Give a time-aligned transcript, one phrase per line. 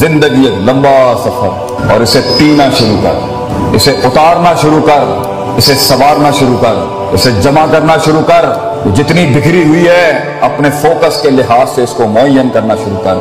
[0.00, 5.04] زندگی ایک لمبا سفر اور اسے پینا شروع کر، اسے اتارنا شروع کر،
[5.56, 6.74] اسے سوارنا شروع کر،
[7.12, 8.44] اسے جمع کرنا شروع کر۔
[8.94, 13.16] جتنی بکھری ہوئی ہے، اپنے فوکس کے لحاظ سے اس کو معین کرنا شروع کر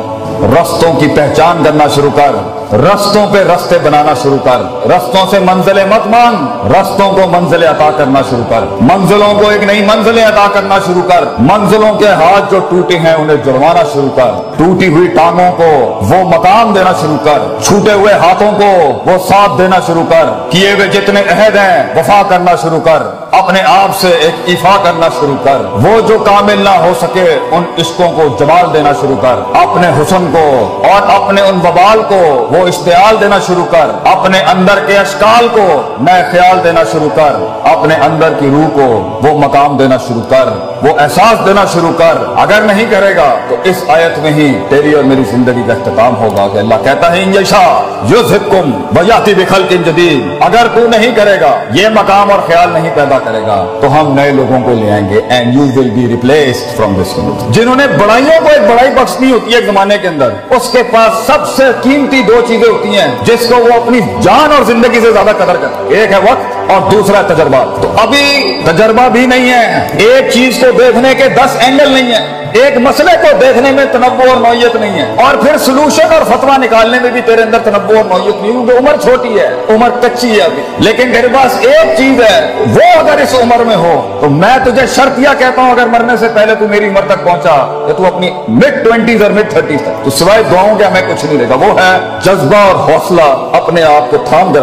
[0.54, 2.36] رستوں کی پہچان کرنا شروع کر۔
[2.74, 7.90] رستوں پہ رستے بنانا شروع کر۔ رستوں سے منزلیں مت مانگ، رستوں کو منزلیں عطا
[7.98, 12.52] کرنا شروع کر۔ منزلوں کو ایک نئی منزلیں عطا کرنا شروع کر۔ منزلوں کے ہاتھ
[12.52, 17.26] جو ٹوٹے ہیں انہیں جڑوانا شروع کر۔ ٹوٹی ہوئی ٹانگوں کو وہ مقام دینا شروع
[17.26, 21.84] کر۔ چھوٹے ہوئے ہاتھوں کو وہ ساتھ دینا شروع کر۔ کیے ہوئے جتنے عہد ہیں،
[21.96, 22.98] وفا کرنا شروع کر۔
[23.32, 27.64] اپنے آپ سے ایک ایفا کرنا شروع کر۔ وہ جو کامل نہ ہو سکے، ان
[27.78, 32.68] عشقوں کو جمال دینا شروع کر۔ اپنے حسن کو اور اپنے ان وبال کو وہ
[32.68, 37.96] اشتعال دینا شروع کر۔ اپنے اندر کے اشکال کو نئے خیال دینا شروع کر، اپنے
[37.96, 40.50] اندر کی روح کو وہ مقام دینا شروع کر،
[40.82, 44.94] وہ احساس دینا شروع کر۔ اگر نہیں کرے گا تو اس آیت میں ہی تیری
[44.94, 50.36] اور میری زندگی کا اختتام ہوگا۔ کہ اللہ کہتا ہے انجشا یوزکم ویاتی بخلق جدید۔
[50.40, 54.14] اگر تو نہیں کرے گا، یہ مقام اور خیال نہیں پیدا کرے گا، تو ہم
[54.14, 57.88] نئے لوگوں کو لے آئیں گے and you will be replaced from this جنہوں نے
[57.88, 61.48] بڑائیوں کو ایک بڑائی بخشنی ہوتی ہے ایک زمانے کے اندر، اس کے پاس سب
[61.56, 65.32] سے قیمتی دو چیزیں ہوتی ہیں، جس کو وہ اپنی جان اور زندگی سے زیادہ
[65.38, 70.32] قدر کرتے ایک ہے وقت اور دوسرا تجربہ۔ تو ابھی تجربہ بھی نہیں ہے۔ ایک
[70.34, 74.38] چیز کو دیکھنے کے دس اینگل نہیں ہے۔ ایک مسئلے کو دیکھنے میں تنوع اور
[74.38, 78.06] نوعیت نہیں ہے۔ اور پھر سلوشن اور فتوا نکالنے میں بھی تیرے اندر تنوع اور
[78.06, 82.22] نوعیت نہیں کیونکہ عمر چھوٹی ہے، عمر کچی ہے ابھی۔ لیکن تیرے پاس ایک چیز
[82.22, 85.86] ہے، وہ اگر اس عمر میں ہو، تو میں تجھے شرط یہ کہتا ہوں، اگر
[85.88, 89.50] مرنے سے پہلے تو میری عمر تک پہنچا، کہ تو اپنی مڈ ٹوینٹیز اور مڈ
[89.50, 92.92] تھرٹیز تک۔ تو سوائے دعاؤں کے ہمیں کچھ نہیں رہے گا وہ ہے جذبہ اور
[92.92, 93.22] حوصلہ
[93.54, 94.60] اپنے آپ کو تھام کے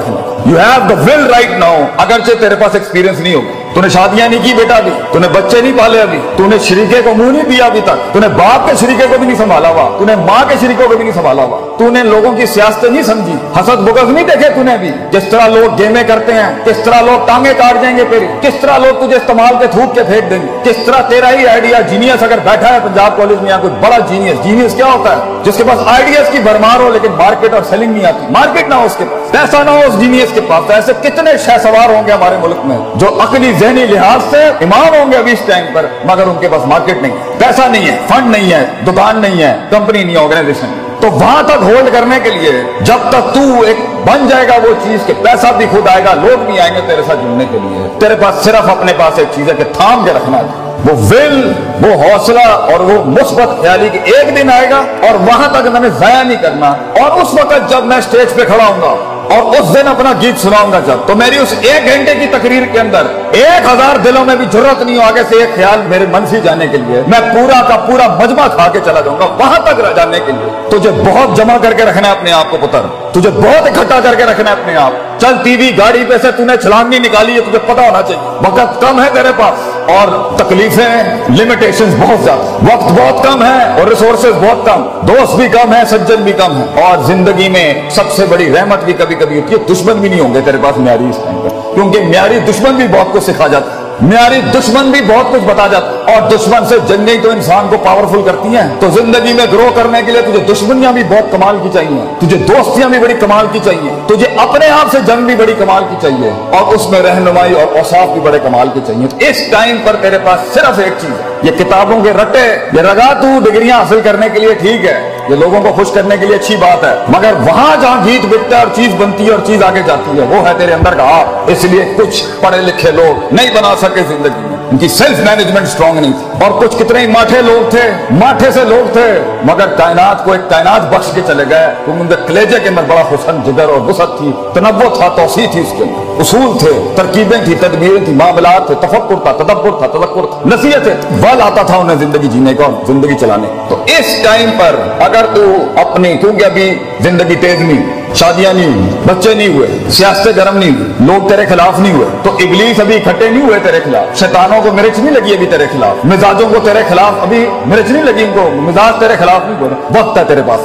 [0.47, 4.29] you have the will right now اگرچہ تیرے پاس ایکسپیرینس نہیں ہوگا۔ تو نے شادیاں
[4.29, 7.31] نہیں کی بیٹا ابھی تو نے بچے نہیں پالے ابھی تو نے شریکے کو منہ
[7.31, 10.05] نہیں دیا ابھی تک تو نے باپ کے شریکے کو بھی نہیں سنبھالا ہوا تو
[10.05, 13.03] نے ماں کے شریکوں کو بھی نہیں سنبھالا ہوا تو نے لوگوں کی سیاست نہیں
[13.05, 16.85] سمجھی حسد بغض نہیں دیکھے تو نے ابھی جس طرح لوگ گیمیں کرتے ہیں کس
[16.85, 20.05] طرح لوگ ٹانگیں کاٹ جائیں گے پھر کس طرح لوگ تجھے استعمال کے تھوک کے
[20.05, 23.51] پھینک دیں گے کس طرح تیرا ہی آئیڈیا جینیس اگر بیٹھا ہے پنجاب کالج میں
[23.51, 26.91] یا کوئی بڑا جینیس جینیس کیا ہوتا ہے جس کے پاس آئیڈیاز کی بھرمار ہو
[26.91, 29.81] لیکن مارکیٹ اور سیلنگ نہیں آتی مارکیٹ نہ ہو اس کے پاس پیسہ نہ ہو
[29.87, 33.53] اس جینیس کے پاس ایسے کتنے شہ سوار ہوں گے ہمارے ملک میں جو عقلی
[33.59, 37.03] ذہنی لحاظ سے امام ہوں گے ابھی اس ٹائم پر، مگر ان کے پاس مارکیٹ
[37.03, 41.11] نہیں پیسہ نہیں ہے فنڈ نہیں ہے، دکان نہیں ہے کمپنی نہیں ہے آرگنائزیشن تو
[41.11, 45.07] وہاں تک ہولڈ کرنے کے لیے جب تک تو ایک بن جائے گا وہ چیز
[45.07, 47.89] کہ پیسہ بھی خود آئے گا، لوگ بھی آئیں گے تیرے ساتھ جڑنے کے لیے۔
[48.01, 51.53] تیرے پاس صرف اپنے پاس ایک چیز ہے کہ تھام کے رکھنا ہے۔ وہ ول
[51.83, 55.81] وہ حوصلہ اور وہ مثبت خیالی کہ ایک دن آئے گا اور وہاں تک میں
[55.81, 56.71] نے ضائع نہیں کرنا۔
[57.01, 58.95] اور اس وقت جب میں اسٹیج پہ کھڑا ہوں گا
[59.31, 62.63] اور اس دن اپنا گیت سناؤں گا جب۔ تو میری اس ایک گھنٹے کی تقریر
[62.73, 66.07] کے اندر ایک ہزار دلوں میں بھی ضرورت نہیں ہو آگے سے ایک خیال میرے
[66.13, 69.25] من سے جانے کے لیے، میں پورا کا پورا مجمع کھا کے چلا جاؤں گا،
[69.25, 72.57] وہاں تک جانے کے لیے۔ تجھے بہت جمع کر کے رکھنا ہے اپنے آپ کو
[72.61, 72.81] پتر،
[73.13, 76.33] تجھے بہت اکٹھا کر کے رکھنا ہے اپنے آپ۔ چل ٹی وی گاڑی پہ سے
[76.33, 80.09] تو نے چھلانگی نکالی ہے تجھے پتا ہونا چاہیے۔ وقت کم ہے تیرے پاس، اور
[80.37, 81.05] تکلیفیں
[81.39, 85.85] لمیٹیشن بہت زیادہ۔ وقت بہت کم ہے اور ریسورسز بہت کم۔ دوست بھی کم ہے،
[85.85, 89.55] سجن بھی کم ہے۔ اور زندگی میں سب سے بڑی رحمت بھی کبھی کبھی ہوتی
[89.55, 92.75] ہے۔ دشمن بھی نہیں ہوں گے تیرے پاس معیاری اس ٹائم پر کیونکہ معیاری دشمن
[92.75, 96.67] بھی بہت کچھ سکھا جاتا ہے۔ معیاری دشمن بھی بہت کچھ بتا جاتا اور دشمن
[96.67, 100.23] سے جنگیں تو انسان کو پاورفل کرتی ہیں۔ تو زندگی میں گرو کرنے کے لیے
[100.23, 104.27] تجھے دشمنیاں بھی بہت کمال کی چاہیے۔ تجھے دوستیاں بھی بڑی کمال کی چاہیے۔ تجھے
[104.37, 108.09] اپنے آپ سے جنگ بھی بڑی کمال کی چاہیے۔ اور اس میں رہنمائی اور اوصاف
[108.09, 111.51] بھی بڑے کمال کی چاہیے۔ اس ٹائم پر تیرے پاس صرف ایک چیز ہے۔ یہ
[111.51, 115.63] کتابوں کے رٹے، یہ رگا تو ڈگریاں حاصل کرنے کے لیے ٹھیک ہے۔ یہ لوگوں
[115.63, 118.71] کو خوش کرنے کے لیے اچھی بات ہے۔ مگر وہاں جہاں گیت بکتا ہے اور
[118.75, 121.65] چیز بنتی ہے اور چیز آگے جاتی ہے، وہ ہے تیرے اندر کا آپ اس
[121.65, 125.94] لیے کچھ پڑھے لکھے لوگ نہیں بنا سکے زندگی میں۔ ان کی سیلف مینجمنٹ اسٹرانگ
[126.01, 130.25] نہیں۔ تھی اور کچھ کتنے ہی ماٹھے لوگ تھے، ماٹھے سے لوگ تھے، مگر کائنات
[130.25, 133.39] کو ایک کائنات بخش کے چلے گئے۔ کیونکہ ان کے کلیجے کے اندر بڑا حسن،
[133.45, 137.55] جگر اور وسعت تھی، تنوع تھا، توسیع تھی اس کے اندر۔ اصول تھے، ترکیبیں تھی
[137.61, 141.97] تدبیریں تھی معاملات تھے، تفکر تھا، تدبر تھا، تذکر تھا نصیحت بل آتا تھا انہیں
[141.97, 146.79] زندگی جینے کا اور زندگی چلانے۔ تو اس ٹائم پر اگر تو اپنی، کیونکہ ابھی
[147.01, 151.47] زندگی تیز نہیں شادیاں نہیں ہوئی، بچے نہیں ہوئے، سیاست گرم نہیں ہوئی، لوگ تیرے
[151.47, 155.15] خلاف نہیں ہوئے۔ تو ابلیس ابھی اکٹھے نہیں ہوئے تیرے خلاف؟ شیطانوں کو مرچ نہیں
[155.15, 159.01] لگی ابھی تیرے خلاف؟ مزاجوں کو تیرے خلاف ابھی مرچ نہیں لگی ان کو؟ مزاج
[159.01, 160.61] تیرے خلاف نہیں ہوئے وقت ہے تیرے پاس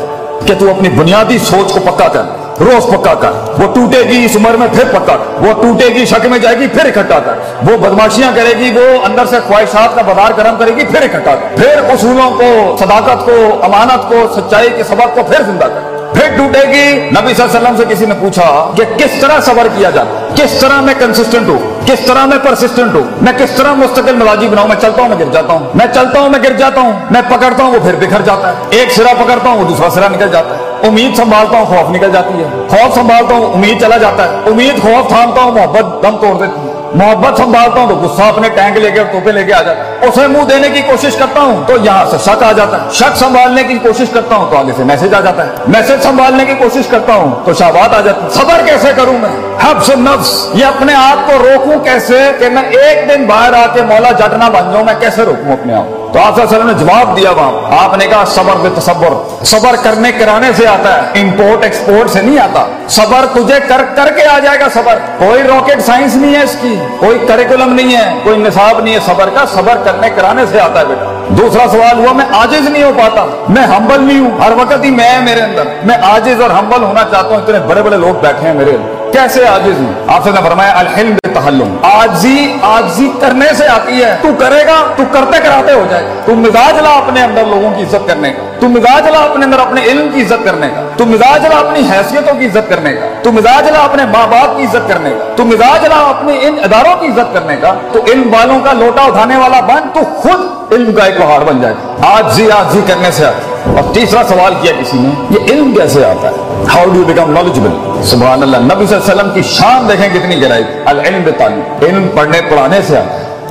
[0.47, 2.23] کہ تو اپنی بنیادی سوچ کو پکا کر،
[2.59, 3.31] روز پکا کر۔
[3.61, 6.59] وہ ٹوٹے گی اس عمر میں پھر پکا کر۔ وہ ٹوٹے گی، شک میں جائے
[6.59, 7.33] گی، پھر اکٹھا کر۔
[7.71, 11.35] وہ بدماشیاں کرے گی، وہ اندر سے خواہشات کا بازار گرم کرے گی، پھر اکٹھا
[11.35, 15.98] کر۔ پھر اصولوں کو، صداقت کو، امانت کو، سچائی کے سبق کو پھر زندہ کر۔
[16.13, 19.39] پھر ٹوٹے گی نبی صلی اللہ علیہ وسلم سے کسی نے پوچھا کہ کس طرح
[19.41, 23.51] صبر کیا جاتا کس طرح میں کنسسٹنٹ ہوں؟ کس طرح میں پرسسٹنٹ ہوں؟ میں کس
[23.51, 26.39] طرح مستقل مزاجی بناؤں؟ میں چلتا ہوں، میں گر جاتا ہوں۔ میں چلتا ہوں، میں
[26.43, 29.57] گر جاتا ہوں۔ میں پکڑتا ہوں، وہ پھر بکھر جاتا ہے۔ ایک سرا پکڑتا ہوں،
[29.59, 33.35] وہ دوسرا سرا نکل جاتا ہے۔ امید سنبھالتا ہوں، خوف نکل جاتی ہے۔ خوف سنبھالتا
[33.35, 37.37] ہوں، امید چلا جاتا ہے۔ امید خوف تھامتا ہوں، محبت دم توڑ دیتی ہے۔ محبت
[37.37, 40.07] سنبھالتا ہوں تو غصہ اپنے ٹینک لے کے اور توپے لے کے آ جاتا ہے
[40.07, 43.17] اسے منہ دینے کی کوشش کرتا ہوں تو یہاں سے شک آ جاتا ہے۔ شک
[43.17, 46.53] سنبھالنے کی کوشش کرتا ہوں تو آگے سے میسج آ جاتا ہے۔ میسج سنبھالنے کی
[46.53, 50.65] کوشش کرتا ہوں تو شہبات آ جاتا ہے صبر کیسے کروں میں؟ حبس نفس یہ
[50.65, 54.71] اپنے آپ کو روکوں کیسے کہ میں ایک دن باہر آ کے مولا جٹنا بن
[54.71, 57.17] جاؤں، میں کیسے روکوں اپنے آپ کو؟ تو آپ صلی اللہ علیہ وسلم نے جواب
[57.17, 61.63] دیا وہاں۔ آپ نے کہا صبر بے تصبر۔ صبر کرنے کرانے سے آتا ہے۔ امپورٹ
[61.63, 65.81] ایکسپورٹ سے نہیں آتا۔ صبر تجھے کر کر کے آ جائے گا صبر۔ کوئی راکٹ
[65.85, 69.45] سائنس نہیں ہے اس کی۔ کوئی کریکولم نہیں ہے۔ کوئی نصاب نہیں ہے۔ صبر کا
[69.45, 73.25] صبر کرنے کرانے سے آتا ہے بیٹا۔ دوسرا سوال ہوا، میں آجز نہیں ہو پاتا۔
[73.49, 77.01] میں ہمبل نہیں ہوں۔ ہر وقت ہی میں میرے اندر۔ میں آجز اور ہمبل ہونا
[77.11, 80.29] چاہتا ہوں۔ اتنے بڑے بڑے لوگ بیٹھے ہیں میرے۔ اندر کیسے آجز ہوں؟ آپ سے
[80.29, 85.37] نے فرمایا الحلم تحلم آجزی آجزی کرنے سے آتی ہے۔ تو کرے گا تو کرتے
[85.43, 89.07] کراتے ہو جائے۔ تو مزاج لا اپنے اندر لوگوں کی عزت کرنے کا۔ تو مزاج
[89.07, 92.45] لا اپنے اندر اپنے علم کی عزت کرنے کا۔ تو مزاج لا اپنی حیثیتوں کی
[92.45, 95.85] عزت کرنے کا۔ تو مزاج لا اپنے ماں باپ کی عزت کرنے کا۔ تو مزاج
[95.85, 99.59] لا اپنے ان اداروں کی عزت کرنے کا۔ تو علم والوں کا لوٹا اٹھانے والا
[99.59, 103.93] بن تو خود علم کا ایک پہاڑ بن جائے۔ آجزی آجزی کرنے سے آتی اور
[103.93, 108.43] تیسرا سوال کیا کسی نے؟ یہ علم کیسے آتا ہے؟ ہاؤ ڈو بیکم نالجبل سبحان
[108.43, 112.41] اللہ، نبی صلی اللہ علیہ وسلم کی شان دیکھیں کتنی گہرائی العلم بالتعلیم علم پڑھنے
[112.49, 112.99] پڑھانے سے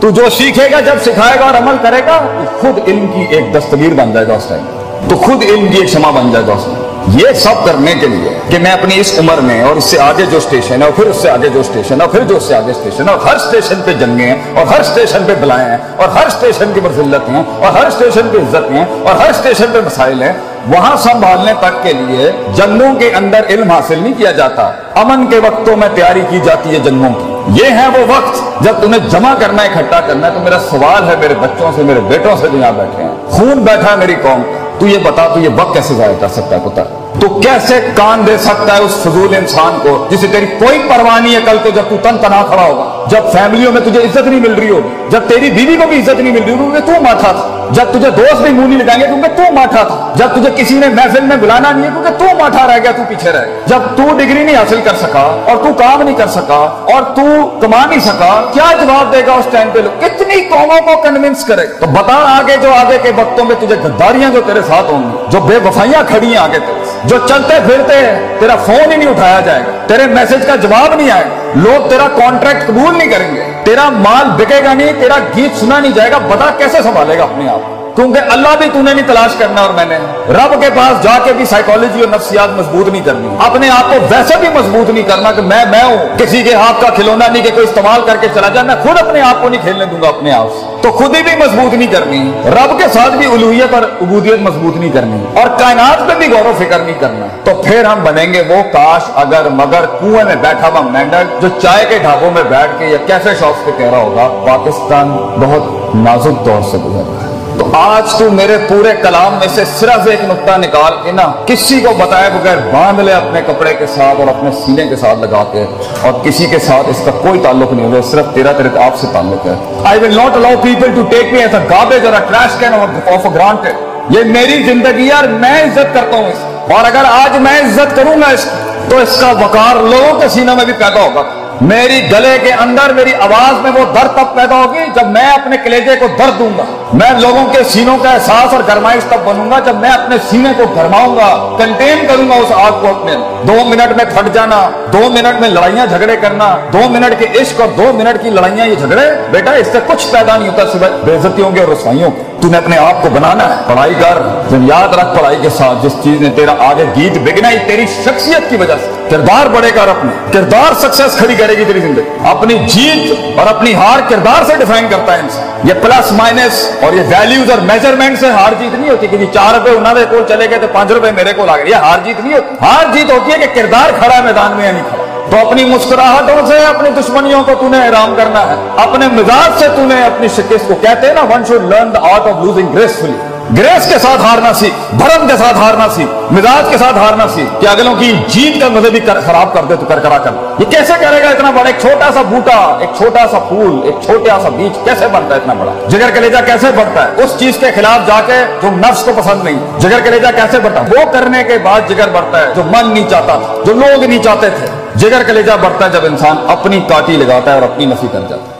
[0.01, 2.19] تو جو سیکھے گا، جب سکھائے گا اور عمل کرے گا
[2.61, 5.89] خود علم کی ایک دستگیر بن جائے گا اس ٹائم۔ تو خود علم کی ایک
[5.89, 6.87] شمع بن جائے گا اس ٹائم۔
[7.19, 10.25] یہ سب کرنے کے لیے کہ میں اپنی اس عمر میں اور اس سے آگے
[10.31, 12.43] جو اسٹیشن ہے، اور پھر اس سے آگے جو اسٹیشن ہے، اور پھر جو اس
[12.43, 15.69] سے آگے اسٹیشن ہے، اور ہر اسٹیشن پہ جنگیں ہیں، اور ہر اسٹیشن پہ بلائیں
[15.71, 19.31] ہیں، اور ہر اسٹیشن کی مرزلت ہیں، اور ہر اسٹیشن پہ عزت ہیں، اور ہر
[19.31, 20.33] اسٹیشن پہ مسائل ہیں۔
[20.67, 25.39] وہاں سنبھالنے تک کے لیے جنگوں کے اندر علم حاصل نہیں کیا جاتا۔ امن کے
[25.39, 29.35] وقتوں میں تیاری کی جاتی ہے جنگوں کی۔ یہ ہے وہ وقت جب تمہیں جمع
[29.41, 32.49] کرنا ہے اکٹھا کرنا ہے تو میرا سوال ہے، میرے بچوں سے، میرے بیٹوں سے
[32.53, 34.43] جو یہاں بیٹھے ہیں۔ خون بیٹھا ہے میری قوم،
[34.79, 36.81] تو یہ بتا، تو یہ وقت کیسے ضائع کر سکتا ہے پتہ؟
[37.21, 41.35] تو کیسے کان دے سکتا ہے اس فضول انسان کو جسے تیری کوئی پرواہ نہیں
[41.35, 44.41] ہے کل کو جب تو تن تنا کھڑا ہوگا۔ جب فیملیوں میں تجھے عزت نہیں
[44.41, 47.33] مل رہی ہوگی، جب تیری بیوی کو بھی عزت نہیں مل رہی ہوگی، تو ماٹھا
[47.33, 50.51] تھا۔ جب تجھے دوست بھی منہ نہیں لگائیں گے کیونکہ تو ماٹھا تھا۔ جب تجھے
[50.57, 53.45] کسی نے محفل میں بلانا نہیں ہے کیونکہ تو ماٹھا رہ گیا، تو پیچھے رہ
[53.47, 56.59] گیا۔ جب تو ڈگری نہیں حاصل کر سکا اور تو کام نہیں کر سکا
[56.93, 57.25] اور تو
[57.61, 61.45] کما نہیں سکا، کیا جواب دے گا اس ٹائم پہ لوگ؟ کتنی قوموں کو کنونس
[61.45, 65.03] کرے؟ تو بتا آگے جو آگے کے وقتوں میں تجھے غداریاں جو تیرے ساتھ ہوں
[65.03, 68.97] گی، جو بے وفائیاں کھڑی ہیں آگے تیرے جو چلتے پھرتے ہیں، تیرا فون ہی
[68.97, 72.99] نہیں اٹھایا جائے گا۔ تیرے میسج کا جواب نہیں آئے۔ گا لوگ تیرا کانٹریکٹ قبول
[72.99, 76.51] نہیں کریں گے۔ تیرا مال بکے گا نہیں، تیرا گیت سنا نہیں جائے گا، بتا
[76.59, 79.85] کیسے سنبھالے گا اپنے آپ؟ کیونکہ اللہ بھی تو نے نہیں تلاش کرنا اور میں
[79.85, 79.99] نے۔
[80.29, 83.97] رب کے پاس جا کے بھی سائیکالوجی اور نفسیات مضبوط نہیں کرنی۔ اپنے آپ کو
[84.11, 87.43] ویسے بھی مضبوط نہیں کرنا کہ میں میں ہوں، کسی کے ہاتھ کا کھلونا نہیں
[87.43, 90.03] کہ کوئی استعمال کر کے چلا جائے۔ میں خود اپنے آپ کو نہیں کھیلنے دوں
[90.03, 93.27] گا، اپنے آپ سے۔ تو خود ہی بھی مضبوط نہیں کرنی۔ رب کے ساتھ بھی
[93.27, 97.27] الوحیت اور عبودیت مضبوط نہیں کرنی۔ اور کائنات پہ بھی غور و فکر نہیں کرنا۔
[97.45, 101.49] تو پھر ہم بنیں گے وہ کاش، اگر، مگر، کنویں میں بیٹھا ہوا مینڈل جو
[101.63, 105.09] چائے کے ڈھابوں میں بیٹھ کے یا کیسے شاپس پہ کہہ رہا ہوگا، پاکستان
[105.41, 107.28] بہت نازک دور سے گزر رہا ہے
[107.59, 111.81] تو آج تو میرے پورے کلام میں سے صرف ایک نقطہ نکال کے نا کسی
[111.81, 115.45] کو بتائے بغیر باندھ لے اپنے کپڑے کے ساتھ اور اپنے سینے کے ساتھ لگا
[115.53, 115.65] کے
[116.03, 119.07] اور کسی کے ساتھ اس کا کوئی تعلق نہیں ہوگا صرف تیرا تیرے آپ سے
[119.13, 122.59] تعلق ہے۔ I will not allow people to take me as a garbage اور ٹریش
[122.59, 123.75] کین آف گرانٹیڈ
[124.11, 127.97] یہ میری زندگی ہے اور میں عزت کرتا ہوں اس اور اگر آج میں عزت
[127.97, 128.49] کروں گا اس
[128.89, 131.23] تو اس کا وقار لوگوں کے سینوں میں بھی پیدا ہوگا۔
[131.61, 135.57] میری گلے کے اندر میری آواز میں وہ درد تب پیدا ہوگی جب میں اپنے
[135.65, 139.51] کلیجے کو درد دوں گا۔ میں لوگوں کے سینوں کا احساس اور گرمائش تب بنوں
[139.51, 143.13] گا جب میں اپنے سینے کو گرماؤں گا۔ کنٹین کروں گا اس آگ کو اپنے۔
[143.43, 147.61] دو منٹ میں پھٹ جانا، دو منٹ میں لڑائیاں جھگڑے کرنا، دو منٹ کے عشق
[147.61, 150.89] اور دو منٹ کی لڑائیاں یہ جھگڑے۔ بیٹا، اس سے کچھ پیدا نہیں ہوتا، صبح
[151.05, 154.19] بےزتیوں کے اور رسوائیوں کے تو نے اپنے آپ کو بنانا ہے۔ پڑھائی کر
[154.53, 158.51] یاد رکھ پڑھائی کے ساتھ۔ جس چیز نے تیرا آگے گیت بگنا ہی تیری شخصیت
[158.51, 162.29] کی وجہ سے۔ کردار بڑھے گا اور اپنے کردار سکسیس کھڑی کرے گی تیری زندگی۔
[162.29, 166.93] اپنی جیت اور اپنی ہار کردار سے ڈیفائن کرتا ہے انسان۔ یہ پلس مائنس اور
[166.93, 170.23] یہ ویلیوز اور میجرمنٹ سے ہار جیت نہیں ہوتی۔ کہ چار روپے انہوں نے کول
[170.29, 172.85] چلے گئے تو پانچ روپے میرے کو آ گئے۔ یہ ہار جیت نہیں ہوتی۔ ہار
[172.93, 176.47] جیت ہوتی ہے کہ کردار کھڑا ہے میدان میں یا نہیں کھڑا۔ تو اپنی مسکراہٹوں
[176.47, 180.29] سے، اپنی دشمنیوں کو تو نے حرام کرنا ہے۔ اپنے مزاج سے تو نے اپنی
[180.29, 183.13] شکست کو۔ کہتے ہیں نا one should learn the art of losing gracefully
[183.57, 187.61] grace کے ساتھ ہارنا سیکھ بھرم کے ساتھ ہارنا سیکھ مزاج کے ساتھ ہارنا سیکھ
[187.61, 190.65] کہ اگلوں کی جیت کا مزے بھی خراب کر دے تو کر کرا کر۔ یہ
[190.71, 194.39] کیسے کرے گا اتنا بڑا؟ ایک چھوٹا سا بوٹا، ایک چھوٹا سا پھول، ایک چھوٹا
[194.43, 197.71] سا بیج کیسے بنتا ہے اتنا بڑا؟ جگر کلیجا کیسے بڑھتا ہے؟ اس چیز کے
[197.75, 201.45] خلاف جا کے جو نفس کو پسند نہیں، جگر کلیجا کیسے بڑھتا ہے؟ وہ کرنے
[201.45, 204.67] کے بعد جگر بڑھتا ہے جو من نہیں چاہتا تھا جو لوگ نہیں چاہتے تھے۔
[204.95, 208.43] جگر کلیجا بڑھتا ہے جب انسان اپنی کاٹی لگاتا ہے اور اپنی نفی کر جاتا
[208.43, 208.57] ہے۔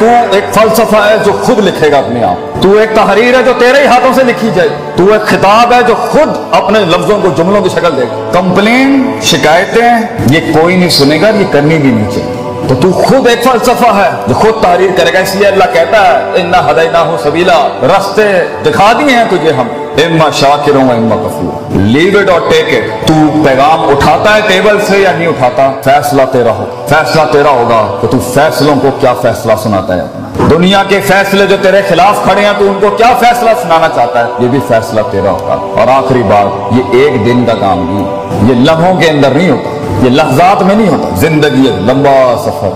[0.00, 3.52] تو ایک فلسفہ ہے جو خود لکھے گا اپنے آپ۔ تو ایک تحریر ہے جو
[3.58, 7.28] تیرے ہی ہاتھوں سے لکھی جائے۔ تو ایک خطاب ہے جو خود اپنے لفظوں کو،
[7.36, 11.90] جملوں کی شکل دے گا۔ کمپلین، شکایتیں، یہ کوئی نہیں سنے گا یہ کرنی بھی
[11.90, 15.48] نہیں چاہیے۔ تو تو خود ایک فلسفہ ہے جو خود تحریر کرے گا۔ اس لیے
[15.48, 20.88] اللہ کہتا ہے، انا ہدینا ہو سبیلا۔ رستے دکھا دیے ہیں تجھے ہم۔ اما شاکروں
[20.88, 25.12] و اما کفور۔ لیو اٹ اور ٹیک اٹ تو پیغام اٹھاتا ہے ٹیبل سے یا
[25.12, 29.94] نہیں اٹھاتا؟ فیصلہ تیرا ہو۔ فیصلہ تیرا ہوگا تو تو فیصلوں کو کیا فیصلہ سناتا
[29.94, 33.50] ہے اپنا۔ دنیا کے فیصلے جو تیرے خلاف کھڑے ہیں تو ان کو کیا فیصلہ
[33.62, 37.52] سنانا چاہتا ہے؟ یہ بھی فیصلہ تیرا ہوگا۔ اور آخری بات، یہ ایک دن کا
[37.60, 39.70] کام نہیں یہ لمحوں کے اندر نہیں ہوتا۔
[40.04, 42.68] یہ لحظات میں نہیں ہوتا۔ زندگی ایک لمبا سفر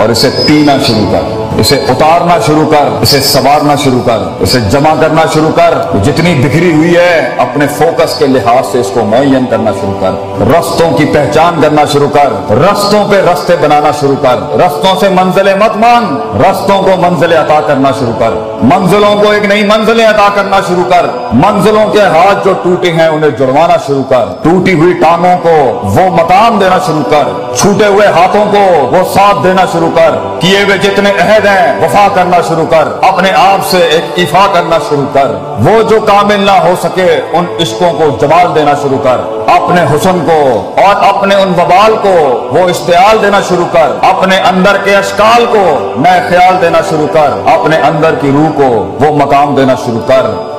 [0.00, 4.94] اور اسے پینا شروع کر۔ اسے اتارنا شروع کر، اسے سوارنا شروع کر، اسے جمع
[5.00, 9.46] کرنا شروع کر۔ جتنی بکھری ہوئی ہے، اپنے فوکس کے لحاظ سے اس کو معین
[9.50, 10.10] کرنا شروع کر۔
[10.46, 15.54] رستوں کی پہچان کرنا شروع کر۔ رستوں پہ رستے بنانا شروع کر۔ رستوں سے منزلیں
[15.54, 18.30] مت مانگ۔ رستوں کو منزلیں عطا کرنا شروع کر۔
[18.62, 23.08] منزلوں کو ایک نئی منزلیں عطا کرنا شروع کر۔ منزلوں کے ہاتھ جو ٹوٹے ہیں،
[23.08, 28.06] انہیں جڑوانا شروع کر۔ ٹوٹی ہوئی ٹانگوں کو وہ مقام دینا شروع کر۔ چھوٹے ہوئے
[28.06, 32.66] ہاتھوں کو وہ ساتھ دینا شروع کر۔ کیے ہوئے جتنے عہد ہیں وفا کرنا شروع
[32.70, 35.26] کر۔ اپنے آپ سے ایک ایفا کرنا شروع کر۔
[35.64, 39.16] وہ جو کامل نہ ہو سکے، ان عشقوں کو جمال دینا شروع کر۔
[39.48, 44.76] اپنے حسن کو اور اپنے ان وبال کو وہ اشتعال دینا شروع کر۔ اپنے اندر
[44.84, 49.54] کے اشکال کو نئے خیال دینا شروع کر۔ اپنے اندر کی روح کو وہ مقام
[49.54, 50.49] دینا شروع کر۔